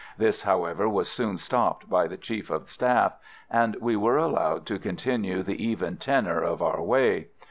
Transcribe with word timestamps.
This, 0.17 0.41
however, 0.41 0.89
was 0.89 1.07
soon 1.11 1.37
stopped 1.37 1.87
by 1.87 2.07
the 2.07 2.17
Chief 2.17 2.49
of 2.49 2.65
the 2.65 2.71
Staff, 2.71 3.17
and 3.51 3.75
we 3.79 3.95
were 3.95 4.17
allowed 4.17 4.65
to 4.65 4.79
continue 4.79 5.43
the 5.43 5.63
even 5.63 5.97
tenour 5.97 6.41
of 6.41 6.59
our 6.59 6.81
way. 6.81 7.27